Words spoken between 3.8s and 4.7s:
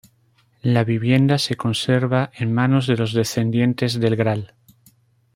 del Gral.